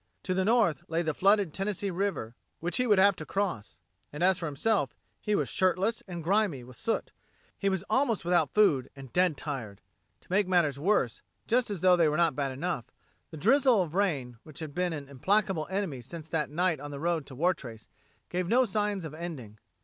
[0.23, 3.77] To the north lay the flooded Tennessee River, which he would have to cross.
[4.11, 7.11] And as for himself, he was shirtless and grimy with soot;
[7.55, 9.79] he was almost without food, and dead tired.
[10.21, 12.85] To make matters worse, just as though they were not bad enough,
[13.29, 16.99] the drizzle of rain, which had been an implacable enemy since that night on the
[16.99, 17.87] road to Wartrace,
[18.29, 19.59] gave no signs of ending.